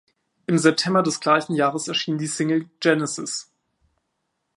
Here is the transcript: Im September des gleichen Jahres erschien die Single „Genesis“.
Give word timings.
Im 0.47 0.57
September 0.57 1.03
des 1.03 1.19
gleichen 1.19 1.53
Jahres 1.53 1.87
erschien 1.87 2.17
die 2.17 2.25
Single 2.25 2.67
„Genesis“. 2.79 3.51